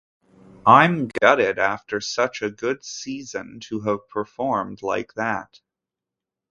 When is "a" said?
2.41-2.49